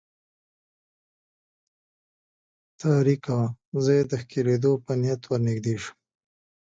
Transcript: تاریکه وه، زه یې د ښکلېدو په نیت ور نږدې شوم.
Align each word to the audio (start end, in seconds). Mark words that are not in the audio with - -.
تاریکه 2.79 3.37
وه، 3.71 3.79
زه 3.83 3.91
یې 3.97 4.03
د 4.09 4.11
ښکلېدو 4.21 4.71
په 4.85 4.91
نیت 5.01 5.21
ور 5.27 5.41
نږدې 5.47 5.75
شوم. 5.83 5.97